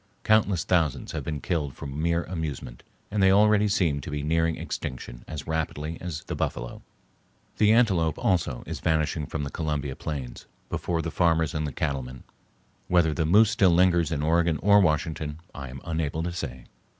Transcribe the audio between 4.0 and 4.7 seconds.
to be nearing